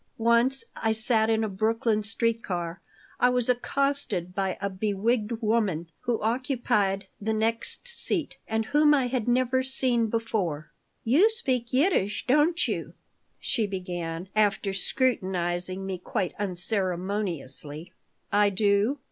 Once, 0.17 0.63
as 0.77 0.81
I 0.81 0.91
sat 0.93 1.29
in 1.29 1.43
a 1.43 1.47
Brooklyn 1.47 2.01
street 2.01 2.41
car, 2.41 2.81
I 3.19 3.29
was 3.29 3.49
accosted 3.49 4.33
by 4.33 4.57
a 4.59 4.67
bewigged 4.67 5.43
woman 5.43 5.91
who 5.99 6.19
occupied 6.23 7.05
the 7.21 7.35
next 7.35 7.87
seat 7.87 8.37
and 8.47 8.65
whom 8.65 8.95
I 8.95 9.05
had 9.05 9.27
never 9.27 9.61
seen 9.61 10.07
before 10.07 10.71
"You 11.03 11.29
speak 11.29 11.71
Yiddish, 11.71 12.25
don't 12.25 12.67
you?" 12.67 12.95
she 13.39 13.67
began, 13.67 14.27
after 14.35 14.73
scrutinizing 14.73 15.85
me 15.85 15.99
quite 15.99 16.33
unceremoniously 16.39 17.93
"I 18.31 18.49
do. 18.49 18.97